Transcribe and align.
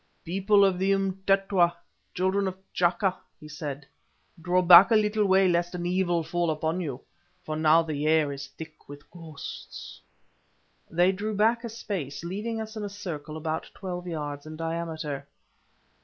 "People 0.25 0.65
of 0.65 0.79
the 0.79 0.93
Umtetwa, 0.93 1.75
children 2.15 2.47
of 2.47 2.57
T'Chaka," 2.73 3.15
he 3.39 3.47
said, 3.47 3.85
"draw 4.41 4.63
back 4.63 4.89
a 4.89 4.95
little 4.95 5.27
way, 5.27 5.47
lest 5.47 5.75
an 5.75 5.85
evil 5.85 6.23
fall 6.23 6.49
on 6.63 6.81
you, 6.81 7.01
for 7.43 7.55
now 7.55 7.83
the 7.83 8.07
air 8.07 8.31
is 8.31 8.47
thick 8.47 8.89
with 8.89 9.11
ghosts." 9.11 10.01
They 10.89 11.11
drew 11.11 11.35
back 11.35 11.63
a 11.63 11.69
space, 11.69 12.23
leaving 12.23 12.59
us 12.59 12.75
in 12.75 12.83
a 12.83 12.89
circle 12.89 13.37
about 13.37 13.69
twelve 13.75 14.07
yards 14.07 14.47
in 14.47 14.55
diameter. 14.57 15.27